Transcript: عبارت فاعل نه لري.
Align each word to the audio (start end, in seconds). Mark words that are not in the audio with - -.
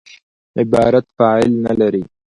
عبارت 0.59 1.05
فاعل 1.19 1.51
نه 1.65 1.73
لري. 1.79 2.03